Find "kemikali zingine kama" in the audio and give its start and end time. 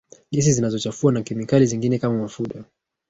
1.21-2.17